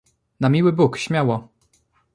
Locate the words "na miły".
0.39-0.73